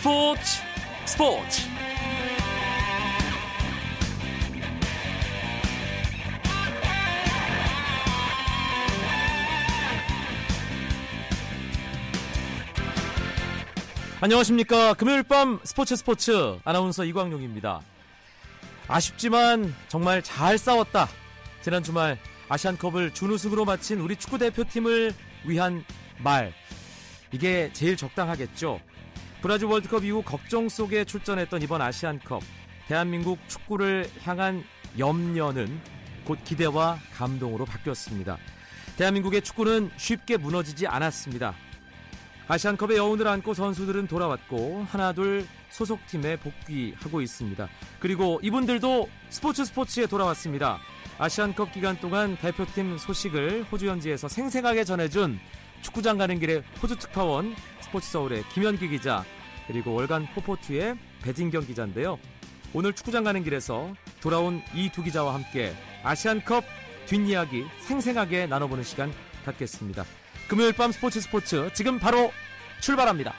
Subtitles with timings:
[0.00, 0.62] 스포츠
[1.04, 1.62] 스포츠.
[14.22, 14.94] 안녕하십니까.
[14.94, 16.58] 금요일 밤 스포츠 스포츠.
[16.64, 17.82] 아나운서 이광용입니다.
[18.88, 21.10] 아쉽지만 정말 잘 싸웠다.
[21.60, 25.12] 지난 주말 아시안컵을 준우승으로 마친 우리 축구대표팀을
[25.44, 25.84] 위한
[26.16, 26.54] 말.
[27.32, 28.80] 이게 제일 적당하겠죠
[29.42, 32.42] 브라질 월드컵 이후 걱정 속에 출전했던 이번 아시안컵
[32.88, 34.62] 대한민국 축구를 향한
[34.98, 35.80] 염려는
[36.24, 38.36] 곧 기대와 감동으로 바뀌었습니다.
[38.98, 41.54] 대한민국의 축구는 쉽게 무너지지 않았습니다.
[42.48, 47.68] 아시안컵의 여운을 안고 선수들은 돌아왔고 하나둘 소속팀에 복귀하고 있습니다.
[47.98, 50.80] 그리고 이분들도 스포츠 스포츠에 돌아왔습니다.
[51.18, 55.38] 아시안컵 기간 동안 대표팀 소식을 호주 현지에서 생생하게 전해준
[55.82, 59.24] 축구장 가는 길의 호주 특파원 스포츠 서울의 김현기 기자
[59.66, 62.18] 그리고 월간 포포투의 배진경 기자인데요.
[62.72, 65.72] 오늘 축구장 가는 길에서 돌아온 이 두 기자와 함께
[66.04, 66.64] 아시안컵
[67.06, 69.12] 뒷이야기 생생하게 나눠보는 시간
[69.44, 70.04] 갖겠습니다.
[70.48, 72.32] 금요일 밤 스포츠 스포츠 지금 바로
[72.80, 73.34] 출발합니다.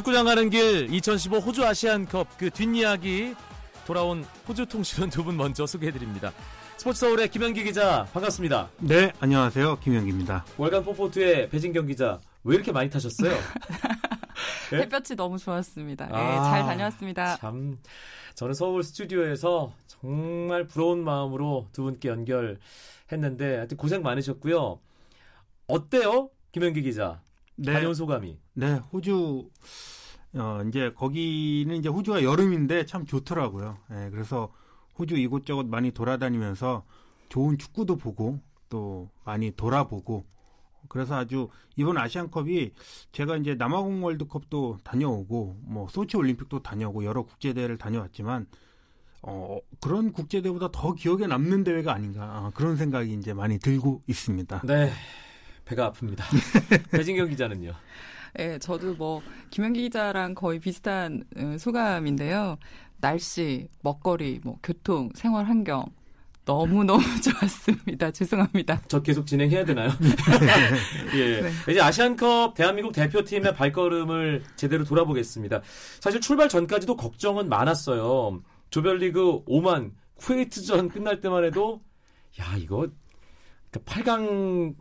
[0.00, 3.34] 축구장 가는 길 2015 호주 아시안컵 그 뒷이야기
[3.86, 6.32] 돌아온 호주 통신원 두 분 먼저 소개해드립니다.
[6.78, 8.70] 스포츠 서울의 김현기 기자 반갑습니다.
[8.78, 9.78] 네, 안녕하세요.
[9.80, 10.46] 김현기입니다.
[10.56, 13.30] 월간 포포트의 배진경 기자 왜 이렇게 많이 타셨어요?
[14.72, 14.78] 네?
[14.78, 16.06] 햇볕이 너무 좋았습니다.
[16.06, 17.36] 네, 아, 잘 다녀왔습니다.
[17.36, 17.76] 참
[18.36, 24.80] 저는 서울 스튜디오에서 정말 부러운 마음으로 두 분께 연결했는데 하여튼 고생 많으셨고요.
[25.66, 26.30] 어때요?
[26.52, 27.20] 김현기 기자.
[27.56, 27.74] 네.
[27.74, 28.38] 다녀온 소감이.
[28.60, 29.48] 네, 호주
[30.34, 33.78] 어 이제 거기는 이제 호주가 여름인데 참 좋더라고요.
[33.90, 34.52] 예, 그래서
[34.98, 36.84] 호주 이곳저곳 많이 돌아다니면서
[37.30, 38.38] 좋은 축구도 보고
[38.68, 40.26] 또 많이 돌아보고
[40.90, 42.72] 그래서 아주 이번 아시안컵이
[43.12, 48.46] 제가 이제 남아공 월드컵도 다녀오고 뭐 소치 올림픽도 다녀오고 여러 국제 대회를 다녀왔지만
[49.22, 54.02] 어 그런 국제 대회보다 더 기억에 남는 대회가 아닌가 아, 그런 생각이 이제 많이 들고
[54.06, 54.60] 있습니다.
[54.66, 54.92] 네.
[55.64, 56.24] 배가 아픕니다.
[56.92, 57.72] 배진경 기자는요.
[58.34, 62.58] 네, 저도 뭐 김현기 기자랑 거의 비슷한 어, 소감인데요.
[63.00, 65.86] 날씨, 먹거리, 뭐 교통, 생활 환경
[66.44, 68.10] 너무 너무 좋았습니다.
[68.10, 68.82] 죄송합니다.
[68.88, 69.90] 저 계속 진행해야 되나요?
[71.14, 71.42] 예.
[71.42, 71.50] 네.
[71.70, 75.62] 이제 아시안컵 대한민국 대표팀의 발걸음을 제대로 돌아보겠습니다.
[76.00, 78.42] 사실 출발 전까지도 걱정은 많았어요.
[78.70, 81.82] 조별리그 5만 쿠웨이트전 끝날 때만 해도
[82.40, 82.88] 야 이거
[83.72, 84.74] 8강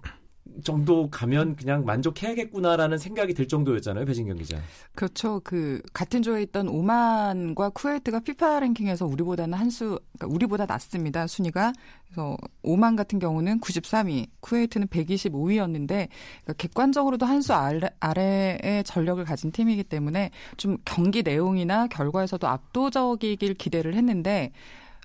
[0.64, 4.58] 정도 가면 그냥 만족해야겠구나라는 생각이 들 정도였잖아요, 배진경 기자.
[4.96, 5.42] 그렇죠.
[5.44, 11.28] 그 같은 조에 있던 오만과 쿠웨이트가 피파 랭킹에서 우리보다는 한 수, 그러니까 우리보다 낮습니다.
[11.28, 11.74] 순위가.
[12.06, 19.52] 그래서 오만 같은 경우는 93위, 쿠웨이트는 125위였는데 그러니까 객관적으로도 한 수 아래, 아래의 전력을 가진
[19.52, 24.52] 팀이기 때문에 좀 경기 내용이나 결과에서도 압도적이길 기대를 했는데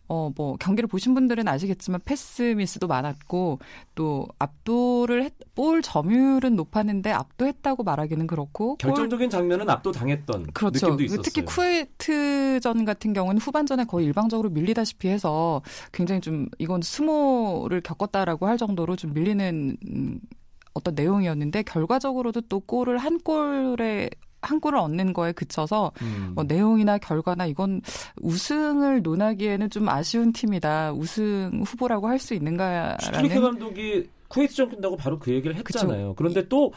[0.06, 3.59] 어, 뭐, 경기를 보신 분들은 아시겠지만 패스 미스도 많았고,
[3.94, 8.76] 또, 압도를, 했, 볼 점유율은 높았는데 압도했다고 말하기는 그렇고.
[8.76, 10.87] 결정적인 장면은 압도당했던 그렇죠.
[10.87, 11.22] 느낌도 있었어요.
[11.22, 15.62] 특히 쿠웨이트전 같은 경우는 후반전에 거의 일방적으로 밀리다시피 해서
[15.93, 20.20] 굉장히 좀, 이건 수모를 겪었다라고 할 정도로 좀 밀리는, 음,
[20.75, 24.10] 어떤 내용이었는데, 결과적으로도 또 골을 한 골에
[24.44, 26.32] 한 골을 얻는 거에 그쳐서 음.
[26.34, 27.81] 뭐 내용이나 결과나 이건
[28.21, 30.93] 우승을 논하기에는 좀 아쉬운 팀이다.
[30.93, 36.15] 우승 후보라고 할수 슈틸리케 있는가라는 감독이 쿠웨이트전 끝나고 바로 그 얘기를 했잖아요.
[36.16, 36.72] 그런데 또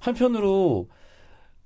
[0.00, 0.88] 한편으로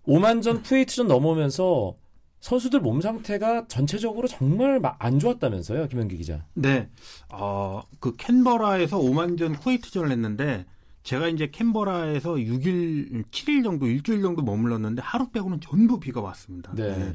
[0.06, 1.94] 오만전 쿠웨이트전 넘어오면서
[2.40, 6.44] 선수들 몸 상태가 전체적으로 정말 마- 안 좋았다면서요, 김현기 기자.
[6.52, 6.88] 네.
[7.32, 10.66] 어, 그 캔버라에서 오만전 쿠웨이트전을 했는데
[11.04, 16.72] 제가 이제 캔버라에서 6일, 7일 정도, 일주일 정도 머물렀는데 하루 빼고는 전부 비가 왔습니다.
[16.74, 17.14] 네.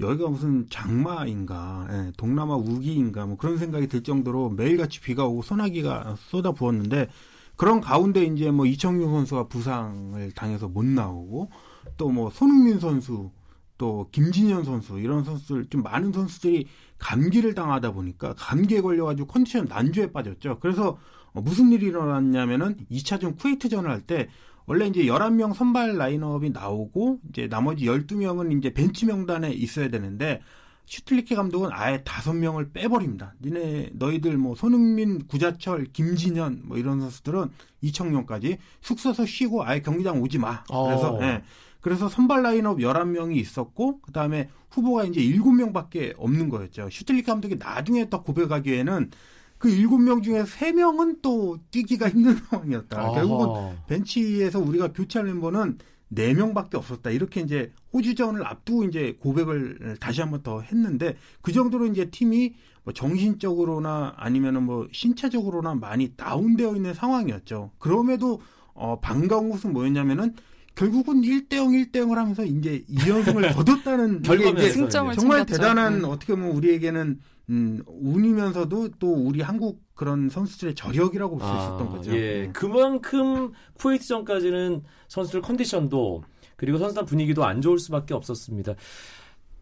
[0.00, 6.14] 여기가 무슨 장마인가, 예, 동남아 우기인가, 뭐 그런 생각이 들 정도로 매일같이 비가 오고 소나기가
[6.16, 7.08] 쏟아 부었는데
[7.56, 11.50] 그런 가운데 이제 뭐 이청용 선수가 부상을 당해서 못 나오고
[11.96, 13.32] 또 뭐 손흥민 선수
[13.78, 16.68] 또 김진현 선수 이런 선수들 좀 많은 선수들이
[16.98, 20.58] 감기를 당하다 보니까 감기에 걸려가지고 컨디션 난조에 빠졌죠.
[20.60, 20.98] 그래서
[21.32, 24.28] 어, 무슨 일이 일어났냐면은 2차전 쿠웨이트전을 할 때
[24.66, 30.42] 원래 이제 11명 선발 라인업이 나오고 이제 나머지 12명은 이제 벤치 명단에 있어야 되는데
[30.84, 33.34] 슈틸리케 감독은 아예 다섯 명을 빼버립니다.
[33.42, 37.48] 니네 너희들 뭐 손흥민, 구자철, 김진현 뭐 이런 선수들은
[37.80, 40.62] 이청용까지 숙소에서 쉬고 아예 경기장 오지 마.
[40.64, 41.22] 그래서 어.
[41.22, 41.42] 예.
[41.80, 46.88] 그래서 선발 라인업 11명이 있었고 그다음에 후보가 이제 7명밖에 없는 거였죠.
[46.90, 49.10] 슈틸리케 감독이 나중에 또 고백하기에는
[49.58, 53.00] 그 7명 중에 3명은 또 뛰기가 힘든 상황이었다.
[53.00, 53.12] 아하.
[53.12, 55.78] 결국은 벤치에서 우리가 교체할 멤버는
[56.14, 57.10] 4명밖에 없었다.
[57.10, 62.94] 이렇게 이제 호주전을 앞두고 이제 고백을 다시 한번 더 했는데 그 정도로 이제 팀이 뭐
[62.94, 67.72] 정신적으로나 아니면은 뭐 신체적으로나 많이 다운되어 있는 상황이었죠.
[67.78, 68.40] 그럼에도
[68.72, 70.34] 어 반가운 것은 뭐였냐면은
[70.78, 75.56] 결국은 1대 0 1대 0을 하면서 이제 2연승을 거뒀다는 이제 승점을 정말 챙겼죠.
[75.56, 76.06] 대단한 네.
[76.06, 77.18] 어떻게 보면 우리에게는
[77.50, 82.12] 음, 운이면서도 또 우리 한국 그런 선수들의 저력이라고 볼수 있었던 거죠.
[82.12, 82.42] 예.
[82.42, 82.52] 네.
[82.52, 86.22] 그만큼 쿠웨이트전까지는 선수들 컨디션도
[86.54, 88.74] 그리고 선수단 분위기도 안 좋을 수밖에 없었습니다.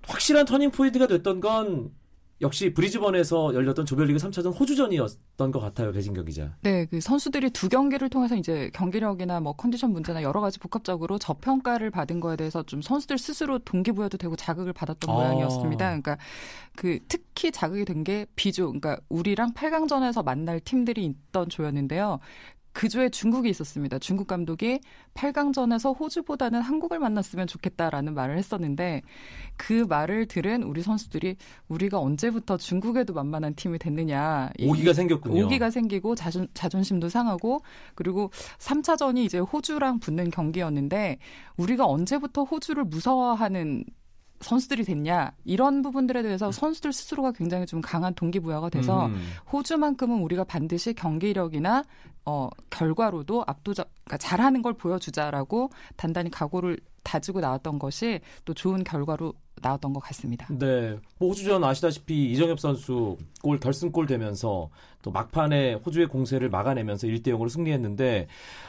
[0.03, 1.93] 확실한 터닝 포인트가 됐던 건
[2.43, 6.55] 역시 브리즈번에서 열렸던 조별리그 3차전 호주전이었던 것 같아요, 배진경 기자.
[6.63, 11.91] 네, 그 선수들이 두 경기를 통해서 이제 경기력이나 뭐 컨디션 문제나 여러 가지 복합적으로 저평가를
[11.91, 15.15] 받은 거에 대해서 좀 선수들 스스로 동기부여도 되고 자극을 받았던 아.
[15.15, 15.87] 모양이었습니다.
[15.87, 16.19] 그러니까
[16.77, 22.21] 그 특히 자극이 된 게 B조, 그러니까 우리랑 8강전에서 만날 팀들이 있던 조였는데요.
[22.77, 23.99] 그 조에 중국이 있었습니다.
[23.99, 24.81] 중국 감독이
[25.15, 29.01] 8강전에서 호주보다는 한국을 만났으면 좋겠다라는 말을 했었는데
[29.57, 31.37] 그 말을 들은 우리 선수들이
[31.69, 34.51] 우리가 언제부터 중국에도 만만한 팀이 됐느냐.
[34.59, 35.47] 이- 오기가 생겼군요.
[35.47, 37.63] 오기가 생기고 자존, 자존심도 상하고
[37.95, 41.17] 그리고 3차전이 이제 호주랑 붙는 경기였는데
[41.57, 43.85] 우리가 언제부터 호주를 무서워하는
[44.41, 49.33] 선수들이 됐냐 이런 부분들에 대해서 선수들 스스로가 굉장히 좀 강한 동기부여가 돼서 음.
[49.53, 51.85] 호주만큼은 우리가 반드시 경기력이나
[52.25, 59.33] 어, 결과로도 압도적 그러니까 잘하는 걸 보여주자라고 단단히 각오를 다지고 나왔던 것이 또 좋은 결과로
[59.63, 60.47] 나왔던 것 같습니다.
[60.51, 60.99] 네.
[61.19, 64.71] 뭐 호주전 아시다시피 이정엽 선수 골 결승골 되면서
[65.03, 68.29] 또 막판에 호주의 공세를 막아내면서 1대 0으로 승리했는데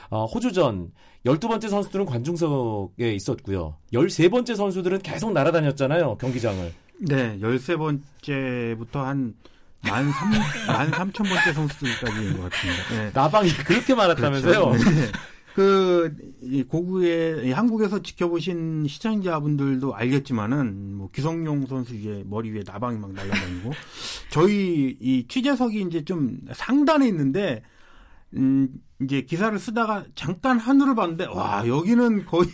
[0.10, 0.92] 어, 호주전
[1.26, 3.76] 12번째 선수들은 관중석에 있었고요.
[3.94, 6.74] 13번째 선수들은 계속 날아다녔잖아요, 경기장을.
[7.00, 8.92] 네, 13번째부터
[9.84, 10.12] 한13,000
[10.68, 12.90] 13,000번째 선수들까지인 것 같습니다.
[12.92, 13.12] 네.
[13.14, 14.70] 나방이 그렇게 많았다면서요?
[14.70, 14.90] 그렇죠.
[14.90, 15.12] 네.
[15.58, 23.00] 그, 이 고구의, 이 한국에서 지켜보신 시청자분들도 알겠지만은, 뭐, 기성용 선수 이제 머리 위에 나방이
[23.00, 23.72] 막 날아다니고,
[24.30, 27.64] 저희 이 취재석이 이제 좀 상단에 있는데,
[28.36, 28.70] 음,
[29.02, 32.50] 이제 기사를 쓰다가 잠깐 하늘을 봤는데, 와, 여기는 거의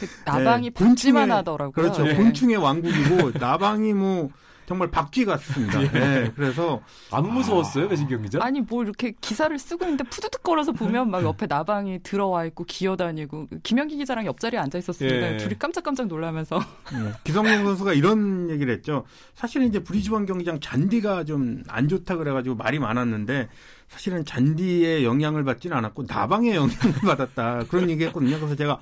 [0.00, 1.70] 그 나방이 네, 곤충의- 하더라고요.
[1.70, 2.02] 그렇죠.
[2.02, 2.16] 네.
[2.16, 4.30] 곤충의 왕국이고, 나방이 뭐,
[4.70, 5.80] 정말 박쥐 같습니다.
[5.90, 6.80] 네, 그래서,
[7.10, 8.38] 안 무서웠어요, 배진경 기자?
[8.40, 13.96] 아니 뭐 이렇게 기사를 쓰고 있는데 푸드득거려서 보면 막 옆에 나방이 들어와 있고 기어다니고 김현기
[13.96, 15.32] 기자랑 옆자리에 앉아 있었습니다.
[15.32, 15.36] 예.
[15.38, 16.60] 둘이 깜짝깜짝 놀라면서
[16.92, 17.12] 네.
[17.24, 19.04] 기성용 선수가 이런 얘기를 했죠.
[19.34, 23.48] 사실은 이제 브리즈번 경기장 잔디가 좀 안 좋다 그래가지고 말이 많았는데
[23.88, 26.70] 사실은 잔디의 영향을 받지는 않았고 나방의 영향을
[27.04, 28.36] 받았다 그런 얘기했거든요.
[28.36, 28.80] 그래서 제가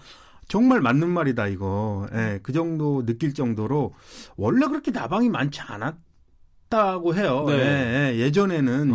[0.49, 2.09] 정말 맞는 말이다 이거.
[2.15, 3.95] 예, 그 정도 느낄 정도로
[4.37, 7.45] 원래 그렇게 나방이 많지 않았다고 해요.
[7.47, 8.15] 네.
[8.17, 8.93] 예, 전에는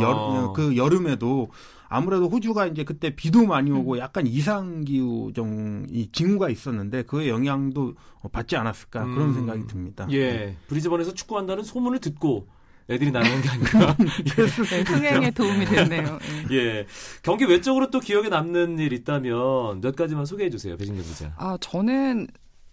[0.50, 0.54] 아.
[0.54, 1.50] 그 여름에도
[1.88, 5.32] 아무래도 호주가 이제 그때 비도 많이 오고 약간 이상 기후
[5.92, 7.94] 이 징후가 있었는데 그의 영향도
[8.32, 9.34] 받지 않았을까 그런 음.
[9.36, 10.08] 생각이 듭니다.
[10.10, 10.58] 예.
[10.68, 12.48] 브리즈번에서 축구한다는 소문을 듣고
[12.90, 13.96] 애들이 나오는 게 아닌가.
[14.36, 16.20] 네, 흥행에 도움이 됐네요.
[16.52, 16.56] 예.
[16.58, 16.86] 예.
[17.22, 21.34] 경기 외적으로 또 기억에 남는 일 있다면 몇 가지만 소개해 주세요, 배진경 기자.
[21.38, 22.28] 아 저는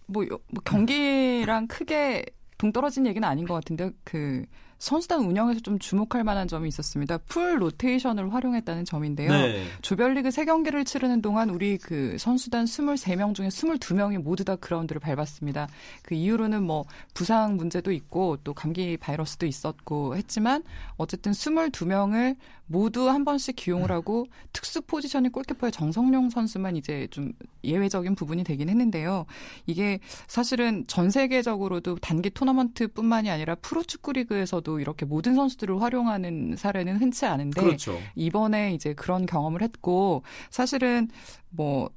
[0.07, 2.25] 뭐, 요- 뭐 경기랑 크게
[2.59, 4.45] 동떨어진 얘기는 아닌 것 같은데 그
[4.81, 7.19] 선수단 운영에서 좀 주목할 만한 점이 있었습니다.
[7.29, 9.31] 풀 로테이션을 활용했다는 점인데요.
[9.31, 9.67] 네.
[9.83, 15.69] 조별리그 세경기를 치르는 동안 우리 그 선수단 23명 중에 22명이 모두 다 그라운드를 밟았습니다.
[16.03, 20.65] 그 이후로는 뭐 부상 문제도 있고 또 감기 바이러스도 있었고 했지만
[20.97, 22.37] 어쨌든 22명을
[22.71, 27.33] 모두 한 번씩 기용을 하고 특수 포지션의 골키퍼의 정성용 선수만 이제 좀
[27.65, 29.27] 예외적인 부분이 되긴 했는데요.
[29.67, 29.99] 이게
[30.29, 37.27] 사실은 전 세계적으로도 단기 토너먼트뿐만이 아니라 프로 축구 리그에서도 이렇게 모든 선수들을 활용하는 사례는 흔치
[37.27, 37.99] 않은데 그렇죠.
[38.15, 41.09] 이번에 이제 그런 경험을 했고 사실은
[41.49, 41.91] 뭐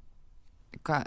[0.72, 1.04] 그러니까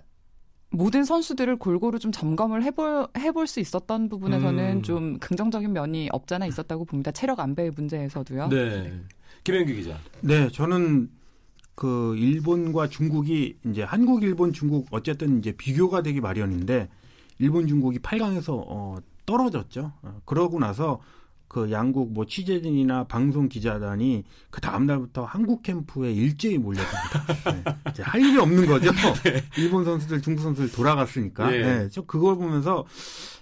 [0.71, 4.83] 모든 선수들을 골고루 좀 점검을 해볼 해볼 수 있었던 부분에서는 음.
[4.83, 7.11] 좀 긍정적인 면이 없잖아 있었다고 봅니다.
[7.11, 8.49] 체력 안배의 문제에서도요.
[8.49, 9.03] 네.
[9.47, 9.97] 김현규 기자.
[10.23, 11.09] 네, 저는
[11.77, 16.89] 그 일본과 중국이 이제 한국, 일본, 중국 어쨌든 이제 비교가 되기 마련인데
[17.39, 19.93] 일본, 중국이 8강에서 어, 떨어졌죠.
[20.03, 21.01] 어, 그러고 나서
[21.47, 27.85] 그 양국 뭐 취재진이나 방송 기자단이 그 다음 날부터 한국 캠프에 일제히 몰려듭니다.
[27.95, 28.03] 네.
[28.03, 28.91] 할 일이 없는 거죠.
[29.23, 29.45] 네.
[29.59, 31.49] 일본 선수들, 중국 선수들 돌아갔으니까.
[31.51, 31.61] 네.
[31.63, 31.89] 네.
[31.93, 32.85] 저 그걸 보면서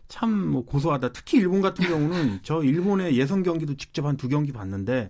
[0.08, 1.12] 참 뭐 고소하다.
[1.12, 5.08] 특히 일본 같은 경우는 저 일본의 예선 경기도 직접 한 두 경기 봤는데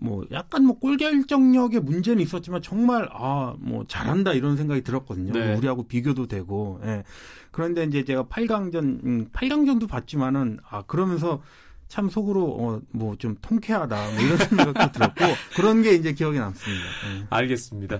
[0.00, 5.32] 뭐 약간 뭐 골결정력의 문제는 있었지만 정말 아 뭐 잘한다 이런 생각이 들었거든요.
[5.32, 5.54] 네.
[5.56, 6.80] 우리하고 비교도 되고.
[6.84, 7.02] 예.
[7.50, 11.42] 그런데 이제 제가 8강전 음, 8강전도 봤지만은 아 그러면서
[11.88, 14.36] 참 속으로 어, 뭐 좀 통쾌하다 뭐 이런
[14.72, 15.24] 생각도 들었고
[15.56, 16.84] 그런 게 이제 기억에 남습니다.
[16.84, 17.26] 네.
[17.30, 17.98] 알겠습니다.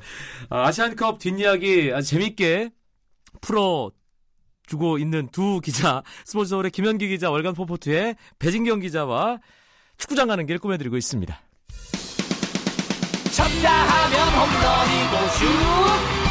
[0.50, 2.70] 아, 시안컵 뒷이야기 아주 재밌게
[3.40, 3.90] 풀어
[4.66, 9.38] 주고 있는 두 기자 스포츠서울의 김현기 기자 월간 포포트의 배진경 기자와
[9.96, 11.40] 축구장 가는 길 꾸며드리고 있습니다.
[13.38, 15.46] 쳤다 하면 홈런이고 슛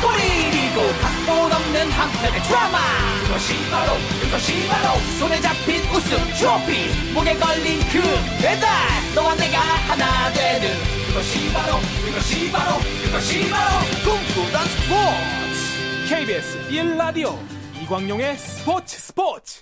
[0.03, 2.79] 골이고 각본 없는 한편의 드라마.
[3.23, 7.13] 그것이 바로 그것이 바로 손에 잡힌 우승 트로피.
[7.13, 8.01] 목에 걸린 그
[8.41, 8.67] 배달
[9.15, 10.67] 너와 내가 하나 되는.
[11.07, 16.09] 그것이 바로 그것이 바로 그것이 바로 꿈꾸던 스포츠.
[16.09, 17.37] KBS 1라디오
[17.83, 19.61] 이광용의 스포츠 스포츠.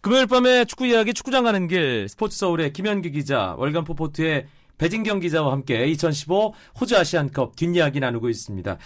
[0.00, 4.46] 금요일 밤에 축구 이야기 축구장 가는 길 스포츠 서울의 김현기 기자 월간 포포트의
[4.80, 8.78] 배진경 기자와 함께 2015 호주 아시안컵 뒷이야기 나누고 있습니다.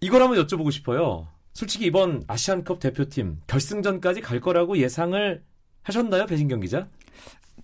[0.00, 1.28] 이걸 한번 여쭤보고 싶어요.
[1.54, 5.44] 솔직히 이번 아시안컵 대표팀 결승전까지 갈 거라고 예상을
[5.84, 6.88] 하셨나요, 배진경 기자?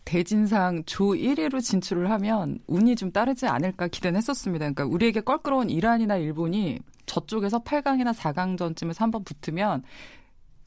[0.05, 4.71] 대진상 조 1위로 진출을 하면 운이 좀 따르지 않을까 기대는 했었습니다.
[4.71, 9.83] 그러니까 우리에게 껄끄러운 이란이나 일본이 저쪽에서 8강이나 4강전쯤에서 한번 붙으면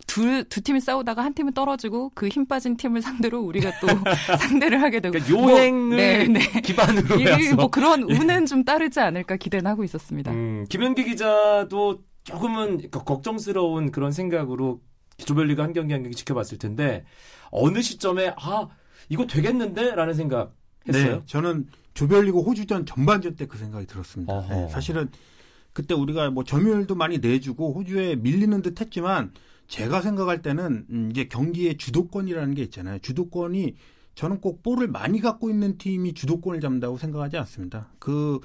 [0.07, 3.88] 두, 두 팀이 싸우다가 한 팀은 떨어지고 그 힘 빠진 팀을 상대로 우리가 또
[4.39, 5.13] 상대를 하게 되고.
[5.13, 6.62] 그러니까 요행을 뭐, 네, 네.
[6.62, 7.55] 기반으로 해서.
[7.55, 8.13] 뭐 그런 예.
[8.19, 10.31] 운은 좀 따르지 않을까 기대는 하고 있었습니다.
[10.31, 14.81] 음, 김현기 기자도 조금은 걱정스러운 그런 생각으로
[15.17, 17.05] 조별리그 한 경기 한 경기 지켜봤을 텐데
[17.51, 18.67] 어느 시점에 아
[19.09, 19.95] 이거 되겠는데?
[19.95, 20.53] 라는 생각
[20.88, 21.15] 했어요?
[21.17, 24.45] 네, 저는 조별리그 호주전 전반전 때 그 생각이 들었습니다.
[24.50, 25.09] 네, 사실은
[25.74, 29.31] 그때 우리가 뭐 점유율도 많이 내주고 호주에 밀리는 듯 했지만
[29.67, 33.00] 제가 생각할 때는 음, 이제 경기의 주도권이라는 게 있잖아요.
[33.00, 33.75] 주도권이
[34.15, 37.89] 저는 꼭 볼을 많이 갖고 있는 팀이 주도권을 잡는다고 생각하지 않습니다.
[38.00, 38.39] 그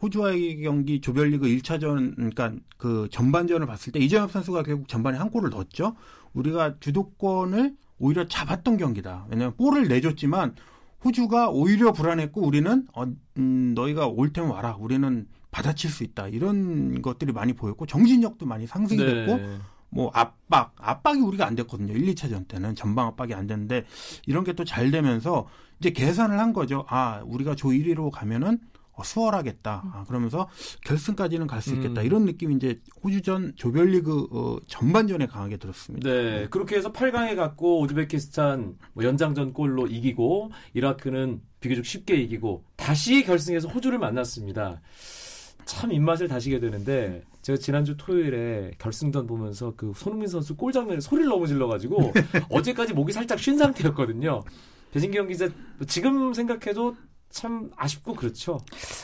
[0.00, 5.50] 호주와의 경기 조별리그 1차전 그러니까 그 전반전을 봤을 때 이재엽 선수가 결국 전반에 한 골을
[5.50, 5.94] 넣었죠.
[6.32, 9.26] 우리가 주도권을 오히려 잡았던 경기다.
[9.30, 10.54] 왜냐하면 볼을 내줬지만
[11.04, 13.04] 호주가 오히려 불안했고 우리는 어,
[13.38, 14.76] 음, 너희가 올 테면 와라.
[14.78, 16.28] 우리는 받아칠 수 있다.
[16.28, 19.58] 이런 것들이 많이 보였고 정신력도 많이 상승이 됐고 네.
[19.94, 21.92] 뭐 압박, 압박이 우리가 안 됐거든요.
[21.94, 23.84] 1, 2차전 때는 전방 압박이 안 됐는데
[24.26, 25.46] 이런 게 또 잘 되면서
[25.80, 26.84] 이제 계산을 한 거죠.
[26.88, 28.58] 아, 우리가 조 1위로 가면은
[28.96, 29.90] 어, 수월하겠다.
[29.92, 30.48] 아, 그러면서
[30.84, 32.00] 결승까지는 갈 수 있겠다.
[32.02, 32.06] 음.
[32.06, 36.08] 이런 느낌이 이제 호주전 조별리그 어, 전반전에 강하게 들었습니다.
[36.08, 43.24] 네, 그렇게 해서 8강에 갔고 우즈베키스탄 뭐 연장전 골로 이기고 이라크는 비교적 쉽게 이기고 다시
[43.24, 44.80] 결승에서 호주를 만났습니다.
[45.64, 51.28] 참 입맛을 다시게 되는데 제가 지난주 토요일에 결승전 보면서 그 손흥민 선수 골 장면에 소리를
[51.28, 52.12] 너무 질러가지고
[52.48, 54.42] 어제까지 목이 살짝 쉰 상태였거든요.
[54.92, 55.50] 배진경 기자
[55.86, 56.96] 지금 생각해도
[57.28, 58.58] 참 아쉽고 그렇죠.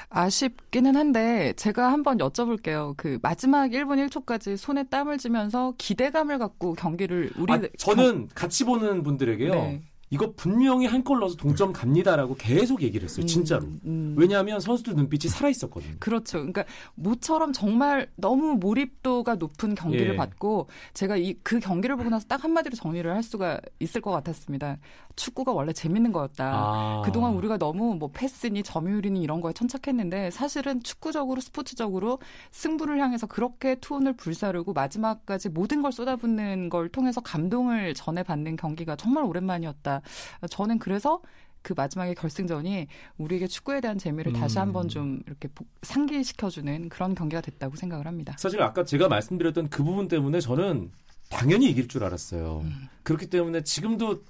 [0.09, 2.95] 아쉽기는 한데 제가 한번 여쭤볼게요.
[2.97, 9.03] 그 마지막 1분 1초까지 손에 땀을 쥐면서 기대감을 갖고 경기를 우리 아, 저는 같이 보는
[9.03, 9.53] 분들에게요.
[9.53, 9.83] 네.
[10.13, 13.25] 이거 분명히 한 골 넣어서 동점 갑니다라고 계속 얘기를 했어요.
[13.25, 13.63] 진짜로.
[13.65, 14.15] 음, 음.
[14.19, 15.95] 왜냐하면 선수들 눈빛이 살아있었거든요.
[15.99, 16.39] 그렇죠.
[16.39, 16.65] 그러니까
[16.95, 20.17] 모처럼 정말 너무 몰입도가 높은 경기를 예.
[20.17, 24.77] 받고 제가 이 그 경기를 보고 나서 딱 한마디로 정리를 할 수가 있을 것 같았습니다.
[25.17, 26.45] 축구가 원래 재밌는 거였다.
[26.55, 27.03] 아.
[27.05, 32.19] 그동안 우리가 너무 뭐 패스니 점유율이니 이런 거에 천착했는데 사실은 축구적으로 스포츠적으로
[32.51, 39.25] 승부를 향해서 그렇게 투혼을 불사르고 마지막까지 모든 걸 쏟아붓는 걸 통해서 감동을 전해받는 경기가 정말
[39.25, 40.00] 오랜만이었다.
[40.49, 41.21] 저는 그래서
[41.63, 42.87] 그 마지막에 결승전이
[43.19, 44.41] 우리에게 축구에 대한 재미를 음.
[44.41, 45.49] 다시 한번 좀 이렇게
[45.83, 48.35] 상기시켜주는 그런 경기가 됐다고 생각을 합니다.
[48.39, 50.91] 사실 아까 제가 말씀드렸던 그 부분 때문에 저는
[51.29, 52.63] 당연히 이길 줄 알았어요.
[52.65, 52.89] 음.
[53.03, 54.25] 그렇기 때문에 지금도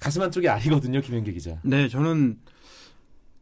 [0.00, 1.60] 가슴 한쪽이 아니거든요, 김현기 기자.
[1.62, 2.38] 네, 저는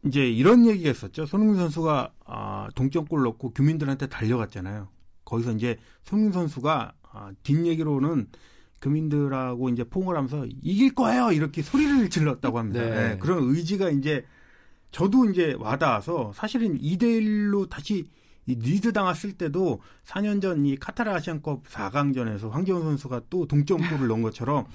[0.05, 1.25] 이제 이런 얘기가 있었죠.
[1.25, 4.87] 손흥민 선수가 아, 동점골 넣고 규민들한테 달려갔잖아요.
[5.25, 8.27] 거기서 이제 손흥민 선수가 아, 뒷얘기로는
[8.81, 12.81] 교민들하고 이제 포옹을 하면서 이길 거예요 이렇게 소리를 질렀다고 합니다.
[12.81, 12.89] 네.
[12.89, 14.25] 네, 그런 의지가 이제
[14.91, 18.09] 저도 이제 와닿아서 사실은 2대 1로 다시
[18.47, 24.21] 이 리드 당했을 때도 4년 전 이 카타르 아시안컵 4강전에서 황재원 선수가 또 동점골을 넣은
[24.23, 24.65] 것처럼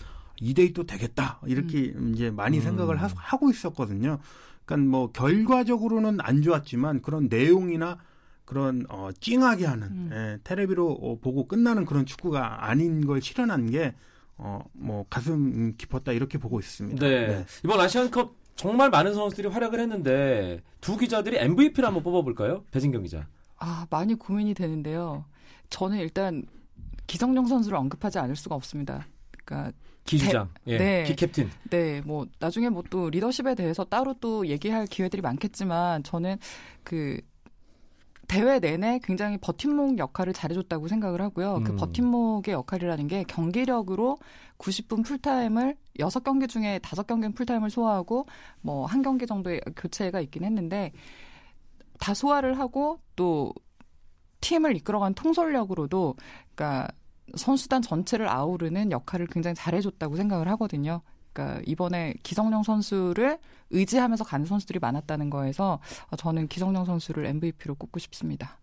[0.41, 2.13] 2대 2또 되겠다 이렇게 음.
[2.15, 3.39] 이제 많이 생각을 하, 음.
[3.39, 4.19] 고 있었거든요.
[4.65, 7.99] 그러니까 뭐 결과적으로는 안 좋았지만 그런 내용이나
[8.47, 10.11] 그런 어 찡하게 하는 음.
[10.13, 13.95] 예, 테레비로 어, 보고 끝나는 그런 축구가 아닌 걸 실현한 게
[14.39, 17.07] 어, 뭐 가슴 깊었다 이렇게 보고 있습니다.
[17.07, 17.45] 네.
[17.65, 22.65] 이번 아시안컵 정말 많은 선수들이 활약을 했는데 두 기자들이 MVP를 한번 뽑아볼까요?
[22.71, 23.27] 배진경 기자.
[23.59, 25.25] 아, 많이 고민이 되는데요.
[25.69, 26.45] 저는 일단
[27.07, 29.07] 기성용 선수를 언급하지 않을 수가 없습니다.
[29.45, 29.73] 그러니까
[30.05, 31.05] 기주장, 예, 네.
[31.05, 31.51] 기캡틴.
[31.69, 36.37] 네, 뭐 나중에 뭐 또 리더십에 대해서 따로 또 얘기할 기회들이 많겠지만 저는
[36.85, 37.21] 그
[38.29, 41.63] 대회 내내 굉장히 버팀목 역할을 잘해줬다고 생각을 하고요.
[41.65, 41.77] 그 음.
[41.77, 44.19] 버팀목의 역할이라는 게 경기력으로
[44.59, 48.27] 90분 풀타임을 6경기 중에 5경기는 풀타임을 소화하고
[48.63, 50.93] 뭐 한 경기 정도의 교체가 있긴 했는데
[51.99, 53.53] 다 소화를 하고 또
[54.41, 56.15] 팀을 이끌어간 통솔력으로도
[56.55, 56.89] 그러니까
[57.37, 61.03] 선수단 전체를 아우르는 역할을 굉장히 잘해줬다고 생각을 하거든요.
[61.37, 63.39] 그러니까 이번에 기성용 선수를
[63.71, 65.81] 의지하면서 가는 선수들이 많았다는 거에서
[66.17, 68.59] 저는 기성용 선수를 MVP로 꼽고 싶습니다.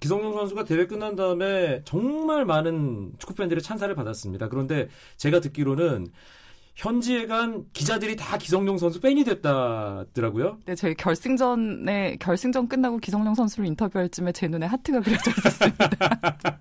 [0.00, 4.48] 기성용 선수가 대회 끝난 다음에 정말 많은 축구 팬들의 찬사를 받았습니다.
[4.48, 6.08] 그런데 제가 듣기로는
[6.74, 10.58] 현지에 간 기자들이 다 기성용 선수 팬이 됐다더라고요.
[10.64, 15.88] 네, 저희 결승전에 결승전 끝나고 기성용 선수를 인터뷰할 쯤에 제 눈에 하트가 그려져 있었습니다.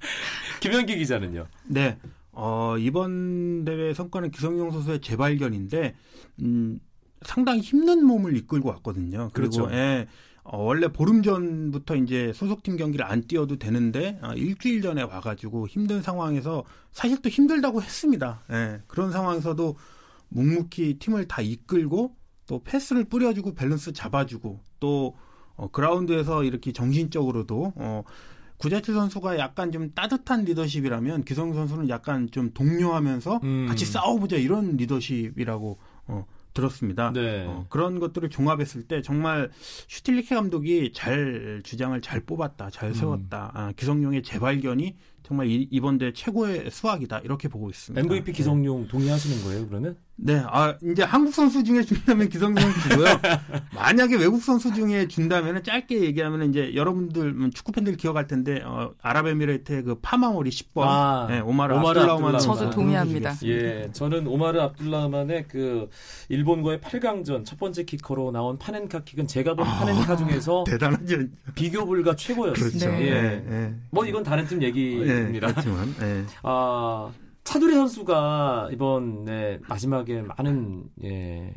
[0.62, 1.48] 김현기 기자는요.
[1.66, 1.98] 네.
[2.34, 5.96] 어, 이번 대회 성과는 기성용 선수의 재발견인데,
[6.42, 6.80] 음,
[7.22, 9.30] 상당히 힘든 몸을 이끌고 왔거든요.
[9.34, 9.72] 그리고, 그렇죠.
[9.72, 10.08] 예,
[10.44, 16.02] 어, 원래 보름 전부터 이제 소속팀 경기를 안 뛰어도 되는데, 아, 일주일 전에 와가지고 힘든
[16.02, 18.44] 상황에서 사실 또 힘들다고 했습니다.
[18.52, 19.76] 예, 그런 상황에서도
[20.30, 22.16] 묵묵히 팀을 다 이끌고
[22.48, 25.16] 또 패스를 뿌려주고 밸런스 잡아주고 또
[25.56, 28.04] 어, 그라운드에서 이렇게 정신적으로도 어,
[28.64, 33.66] 구자철 선수가 약간 좀 따뜻한 리더십이라면 기성용 선수는 약간 좀 동료하면서 음.
[33.68, 35.78] 같이 싸워보자 이런 리더십이라고
[36.08, 37.12] 어, 들었습니다.
[37.12, 37.46] 네.
[37.46, 39.52] 어, 그런 것들을 종합했을 때 정말
[39.90, 42.94] 슈틸리케 감독이 잘 주장을 잘 뽑았다, 잘 음.
[42.94, 43.52] 세웠다.
[43.54, 48.00] 아, 기성용의 재발견이 정말 이, 이번 대회 최고의 수확이다 이렇게 보고 있습니다.
[48.00, 49.96] MVP 기성용 동의하시는 거예요, 그러면?
[50.16, 53.08] 네, 아 이제 한국 선수 중에 준다면 기성용 선수고요.
[53.74, 58.94] 만약에 외국 선수 중에 준다면 짧게 얘기하면 이제 여러분들 음, 축구 팬들 기억할 텐데 어,
[59.02, 62.40] 아랍에미레이트의 그 파마모리 10번, 아, 네, 오마르 오마르 압둘라만.
[62.40, 63.36] 저도 동의합니다.
[63.46, 65.90] 예, 저는 오마르 압둘라만의 그
[66.30, 71.18] 일본과의 8강전 첫 번째 키커로 나온 파넨카 킥은 제가 본 파넨카 중에서 대단하죠.
[71.56, 72.86] 비교 불가 최고였습니다.
[72.86, 73.00] 그렇죠.
[73.00, 73.08] 네.
[73.08, 73.22] 예.
[73.22, 73.76] 네, 네.
[73.90, 75.48] 뭐 이건 다른 팀 네, 얘기 입니다.
[75.48, 76.26] 그렇지만 네.
[76.44, 77.12] 아,
[77.44, 81.54] 차두리 선수가 이번 네, 마지막에 많은 예,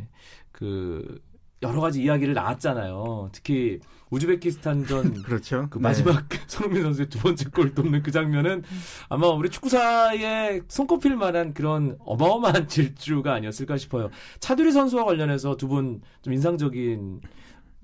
[0.52, 1.20] 그
[1.62, 3.30] 여러 가지 이야기를 나왔잖아요.
[3.32, 5.66] 특히 우즈베키스탄전 그렇죠.
[5.70, 5.82] 그 네.
[5.82, 8.62] 마지막 손흥민 선수의 두 번째 골 돕는 그 장면은
[9.08, 14.10] 아마 우리 축구사에 손꼽힐 만한 그런 어마어마한 질주가 아니었을까 싶어요.
[14.40, 17.20] 차두리 선수와 관련해서 두 분 좀 인상적인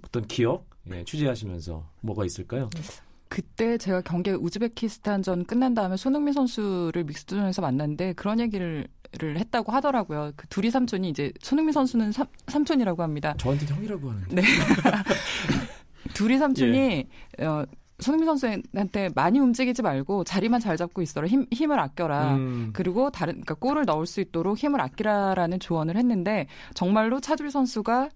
[0.05, 2.69] 어떤 기억 예, 취재하시면서 뭐가 있을까요?
[3.33, 8.87] 그때 제가 경기 우즈베키스탄전 끝난 다음에 손흥민 선수를 믹스존에서 만났는데 그런 얘기를
[9.19, 10.33] 를 했다고 하더라고요.
[10.37, 13.35] 그 둘이 삼촌이 이제 손흥민 선수는 삼, 삼촌이라고 합니다.
[13.37, 14.35] 저한테 형이라고 하는데.
[14.35, 14.43] 네.
[16.15, 17.07] 둘이 삼촌이
[17.39, 17.45] 예.
[17.45, 17.67] 어,
[17.99, 21.27] 손흥민 선수한테 많이 움직이지 말고 자리만 잘 잡고 있어라.
[21.27, 22.37] 힘, 힘을 아껴라.
[22.37, 28.09] 음, 그리고 다른 그러니까 골을 넣을 수 있도록 힘을 아끼라라는 조언을 했는데 정말로 차두리 선수가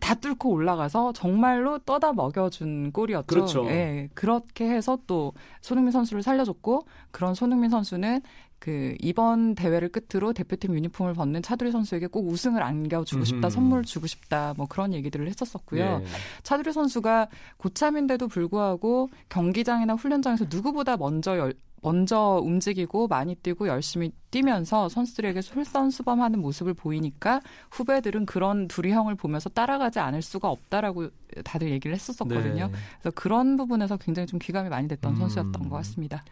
[0.00, 3.26] 다 뚫고 올라가서 정말로 떠다 먹여준 골이었죠.
[3.26, 3.66] 그렇죠.
[3.66, 8.22] 예, 그렇게 해서 또 손흥민 선수를 살려줬고 그런 손흥민 선수는
[8.58, 13.54] 그 이번 대회를 끝으로 대표팀 유니폼을 벗는 차두리 선수에게 꼭 우승을 안겨주고 싶다, 음흠.
[13.54, 15.82] 선물 주고 싶다, 뭐 그런 얘기들을 했었었고요.
[16.02, 16.04] 예.
[16.42, 24.88] 차두리 선수가 고참인데도 불구하고 경기장이나 훈련장에서 누구보다 먼저 열- 먼저 움직이고 많이 뛰고 열심히 뛰면서
[24.88, 27.40] 선수들에게 솔선수범하는 모습을 보이니까
[27.70, 31.08] 후배들은 그런 둘이 형을 보면서 따라가지 않을 수가 없다라고
[31.44, 32.66] 다들 얘기를 했었었거든요.
[32.66, 32.72] 네.
[33.00, 35.16] 그래서 그런 부분에서 굉장히 좀 귀감이 많이 됐던 음.
[35.16, 36.24] 선수였던 것 같습니다.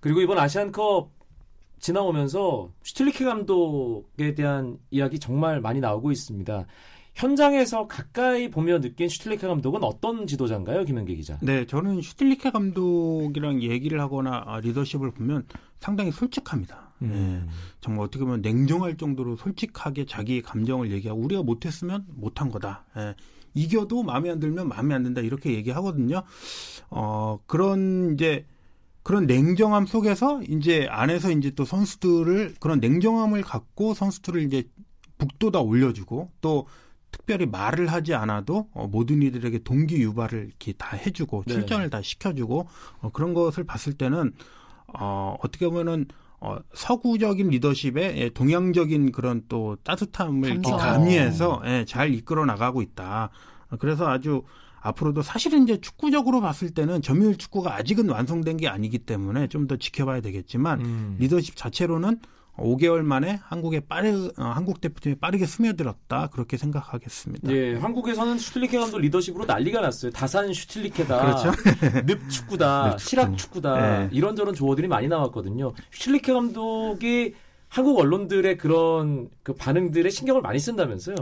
[0.00, 1.10] 그리고 이번 아시안컵
[1.78, 6.66] 지나오면서 슈틸리케 감독에 대한 이야기 정말 많이 나오고 있습니다.
[7.18, 11.36] 현장에서 가까이 보며 느낀 슈틸리케 감독은 어떤 지도자인가요, 김현기 기자?
[11.42, 15.44] 네, 저는 슈틸리케 감독이랑 얘기를 하거나 아, 리더십을 보면
[15.80, 16.92] 상당히 솔직합니다.
[17.02, 17.10] 음.
[17.12, 22.84] 네, 정말 어떻게 보면 냉정할 정도로 솔직하게 자기의 감정을 얘기하고 우리가 못했으면 못한 거다.
[22.96, 23.16] 예,
[23.54, 26.22] 이겨도 마음에 안 들면 마음에 안 든다 이렇게 얘기하거든요.
[26.90, 28.46] 어 그런 이제
[29.02, 34.68] 그런 냉정함 속에서 이제 안에서 이제 또 선수들을 그런 냉정함을 갖고 선수들을 이제
[35.18, 36.66] 북돋아 올려주고 또
[37.10, 41.54] 특별히 말을 하지 않아도 어, 모든 이들에게 동기 유발을 이렇게 다 해주고 네.
[41.54, 42.68] 출전을 다 시켜주고
[43.00, 44.32] 어, 그런 것을 봤을 때는
[44.98, 46.06] 어, 어떻게 보면은
[46.40, 50.70] 어, 서구적인 리더십에 예, 동양적인 그런 또 따뜻함을 이렇게.
[50.70, 53.30] 가미해서 예, 잘 이끌어 나가고 있다.
[53.70, 54.42] 어, 그래서 아주
[54.80, 59.76] 앞으로도 사실은 이제 축구적으로 봤을 때는 점유율 축구가 아직은 완성된 게 아니기 때문에 좀 더
[59.76, 61.16] 지켜봐야 되겠지만 음.
[61.18, 62.20] 리더십 자체로는
[62.58, 67.50] 5개월 만에 한국에 빠르 어, 한국 대표팀이 빠르게 스며들었다 그렇게 생각하겠습니다.
[67.52, 70.10] 예, 한국에서는 슈틸리케 감독 리더십으로 난리가 났어요.
[70.12, 71.52] 다산 슈틸리케다, 그렇죠.
[72.06, 73.08] 늪 축구다, 늪 축구.
[73.08, 74.08] 실학 축구다 네.
[74.12, 75.72] 이런저런 조어들이 많이 나왔거든요.
[75.90, 77.34] 슈틸리케 감독이
[77.68, 81.16] 한국 언론들의 그런 그 반응들에 신경을 많이 쓴다면서요.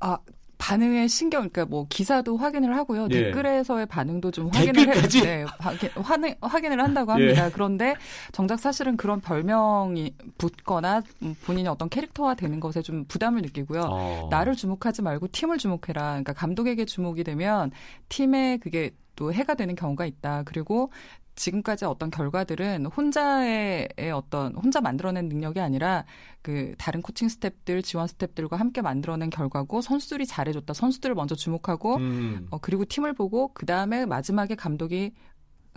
[0.00, 0.18] 아
[0.58, 3.08] 반응에 신경, 그러니까 뭐 기사도 확인을 하고요.
[3.10, 3.24] 예.
[3.24, 4.88] 댓글에서의 반응도 좀 확인을?
[4.94, 7.26] 해, 네, 확인, 확인, 확인을 한다고 예.
[7.26, 7.50] 합니다.
[7.52, 7.94] 그런데
[8.32, 13.82] 정작 사실은 그런 별명이 붙거나 음, 본인이 어떤 캐릭터화 되는 것에 좀 부담을 느끼고요.
[13.88, 14.28] 어.
[14.30, 16.02] 나를 주목하지 말고 팀을 주목해라.
[16.10, 17.70] 그러니까 감독에게 주목이 되면
[18.08, 20.42] 팀에 그게 또 해가 되는 경우가 있다.
[20.44, 20.92] 그리고
[21.38, 26.04] 지금까지 어떤 결과들은 혼자의 어떤 혼자 만들어낸 능력이 아니라
[26.42, 30.74] 그 다른 코칭 스탭들, 지원 스탭들과 함께 만들어낸 결과고 선수들이 잘해줬다.
[30.74, 32.48] 선수들을 먼저 주목하고 음.
[32.50, 35.12] 어, 그리고 팀을 보고 그 다음에 마지막에 감독이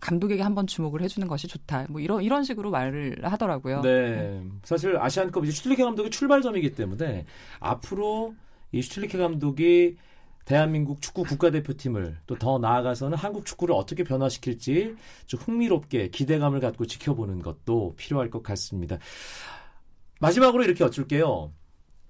[0.02, 1.86] 감독에게 한번 주목을 해주는 것이 좋다.
[1.90, 3.82] 뭐 이런 이런 식으로 말을 하더라고요.
[3.82, 4.44] 네.
[4.64, 7.26] 사실 아시안컵 이제 슈틸리케 감독이 출발점이기 때문에
[7.60, 8.34] 앞으로
[8.72, 9.98] 이 슈틸리케 감독이
[10.46, 14.96] 대한민국 축구 국가대표팀을 또 더 나아가서는 한국 축구를 어떻게 변화시킬지
[15.28, 18.98] 좀 흥미롭게 기대감을 갖고 지켜보는 것도 필요할 것 같습니다.
[20.20, 21.52] 마지막으로 이렇게 여쭐게요.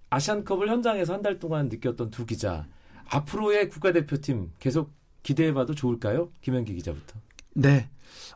[0.10, 2.65] 아시안컵을 현장에서 한 달 동안 느꼈던 두 기자.
[3.10, 4.91] 앞으로의 국가대표팀 계속
[5.24, 6.30] 기대해봐도 좋을까요?
[6.41, 7.20] 김현기 기자부터.
[7.56, 7.89] 네.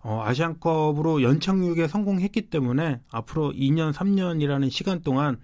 [0.04, 5.40] 어, 아시안컵으로 연착륙에 성공했기 때문에 앞으로 2년, 3년이라는 시간 동안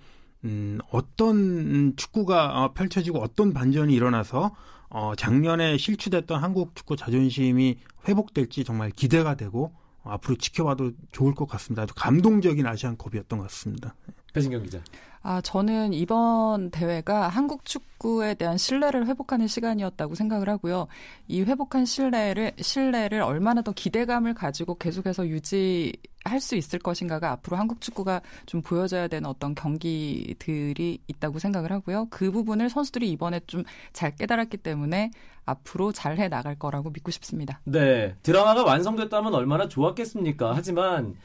[0.45, 4.55] 음, 어떤 축구가 어, 펼쳐지고 어떤 반전이 일어나서
[4.89, 7.77] 어, 작년에 실추됐던 한국 축구 자존심이
[8.07, 9.71] 회복될지 정말 기대가 되고
[10.03, 11.83] 어, 앞으로 지켜봐도 좋을 것 같습니다.
[11.83, 13.95] 아주 감동적인 아시안컵이었던 것 같습니다.
[14.33, 14.81] 배진경 기자.
[15.23, 20.87] 아, 저는 이번 대회가 한국 축구에 대한 신뢰를 회복하는 시간이었다고 생각을 하고요.
[21.27, 27.57] 이 회복한 신뢰를, 신뢰를 얼마나 더 기대감을 가지고 계속해서 유지 할 수 있을 것인가가 앞으로
[27.57, 32.07] 한국 축구가 좀 보여줘야 되는 어떤 경기들이 있다고 생각을 하고요.
[32.09, 35.11] 그 부분을 선수들이 이번에 좀 잘 깨달았기 때문에
[35.45, 37.59] 앞으로 잘 해 나갈 거라고 믿고 싶습니다.
[37.63, 38.15] 네.
[38.23, 40.53] 드라마가 완성됐다면 얼마나 좋았겠습니까?
[40.55, 41.15] 하지만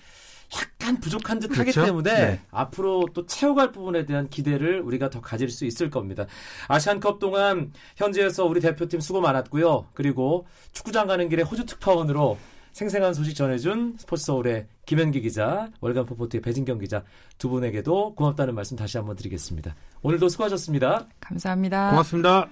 [0.54, 1.84] 약간 부족한 듯 하기 그렇죠?
[1.84, 2.40] 때문에 네.
[2.50, 6.26] 앞으로 또 채워갈 부분에 대한 기대를 우리가 더 가질 수 있을 겁니다.
[6.68, 9.88] 아시안컵 동안 현지에서 우리 대표팀 수고 많았고요.
[9.94, 12.38] 그리고 축구장 가는 길에 호주 특파원으로
[12.76, 17.04] 생생한 소식 전해준 스포츠 서울의 김현기 기자, 월간 포포트의 배진경 기자
[17.38, 19.74] 두 분에게도 고맙다는 말씀 다시 한번 드리겠습니다.
[20.02, 21.06] 오늘도 수고하셨습니다.
[21.18, 21.88] 감사합니다.
[21.88, 22.50] 고맙습니다.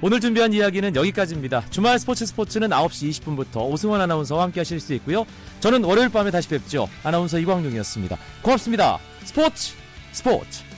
[0.00, 1.64] 오늘 준비한 이야기는 여기까지입니다.
[1.70, 5.24] 주말 스포츠 스포츠는 9시 20분부터 오승원 아나운서와 함께 하실 수 있고요.
[5.60, 6.88] 저는 월요일 밤에 다시 뵙죠.
[7.04, 8.18] 아나운서 이광용이었습니다.
[8.42, 8.98] 고맙습니다.
[9.22, 9.74] 스포츠
[10.10, 10.71] 스포츠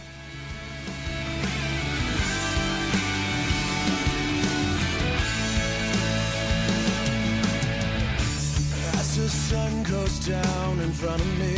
[9.54, 11.56] sun goes down in front of me,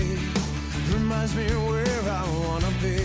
[0.92, 3.00] reminds me where I wanna be.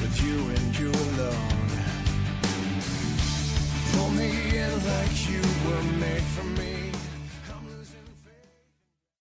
[0.00, 1.70] With you and you alone.
[3.92, 4.30] Pull me
[4.62, 6.73] in like you were made for me.